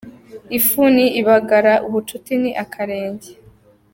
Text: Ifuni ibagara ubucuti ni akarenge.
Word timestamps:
Ifuni 0.57 1.05
ibagara 1.19 1.73
ubucuti 1.87 2.33
ni 2.41 2.51
akarenge. 2.63 3.29